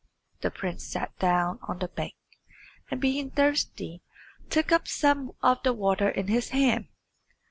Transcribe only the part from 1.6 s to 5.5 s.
on the bank, and being thirsty took up some